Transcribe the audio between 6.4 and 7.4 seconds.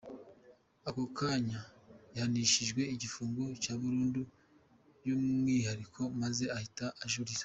ahita ajurira.